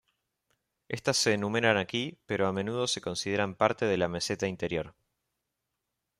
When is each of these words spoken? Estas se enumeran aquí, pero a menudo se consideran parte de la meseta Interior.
Estas 0.87 1.15
se 1.17 1.33
enumeran 1.35 1.77
aquí, 1.77 2.17
pero 2.25 2.47
a 2.47 2.51
menudo 2.51 2.87
se 2.87 3.01
consideran 3.01 3.53
parte 3.53 3.85
de 3.85 3.97
la 3.97 4.07
meseta 4.07 4.47
Interior. 4.47 4.95